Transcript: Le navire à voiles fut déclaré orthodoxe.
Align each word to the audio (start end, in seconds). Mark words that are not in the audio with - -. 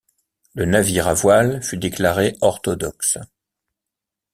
Le 0.55 0.65
navire 0.65 1.07
à 1.07 1.13
voiles 1.13 1.61
fut 1.61 1.77
déclaré 1.77 2.35
orthodoxe. 2.41 3.19